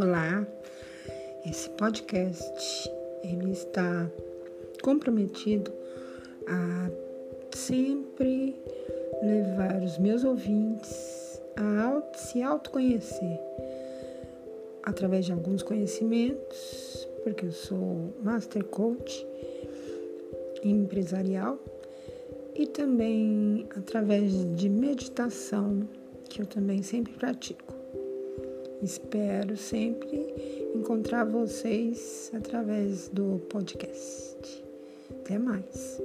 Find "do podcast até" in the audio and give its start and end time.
33.08-35.38